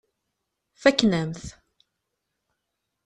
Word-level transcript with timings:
Fakken-am-t. 0.81 1.41